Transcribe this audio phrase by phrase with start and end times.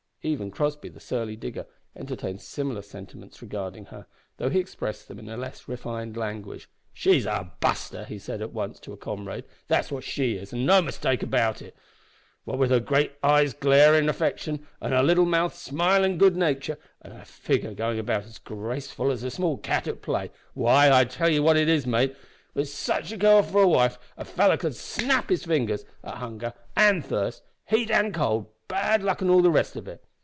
[0.23, 1.65] Even Crossby, the surly digger,
[1.95, 4.05] entertained similar sentiments regarding her,
[4.37, 6.69] though he expressed them in less refined language.
[6.93, 10.79] "She's a bu'ster," he said once to a comrade, "that's what she is, an' no
[10.79, 11.75] mistake about it.
[12.45, 17.13] What with her great eyes glarin' affection, an' her little mouth smilin' good natur', an'
[17.13, 21.31] her figure goin' about as graceful as a small cat at play why, I tell
[21.31, 22.15] 'ee what it is, mate,
[22.53, 26.53] with such a gal for a wife a feller might snap his fingers at hunger
[26.75, 30.03] an' thirst, heat an' cold, bad luck an' all the rest of it.